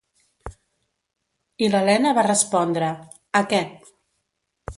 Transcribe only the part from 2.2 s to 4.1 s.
va respondre: "Aquest".